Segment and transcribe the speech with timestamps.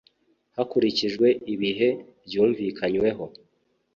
[0.55, 1.89] Hakurikijwe ibihe
[2.25, 3.25] byumvikanyweho